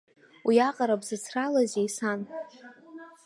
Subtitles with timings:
[0.47, 2.21] Уиаҟара бзацралазеи, сан?